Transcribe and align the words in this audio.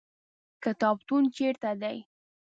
کتابتون 0.63 1.23
چیرته 1.35 1.71
دی؟ 1.81 1.97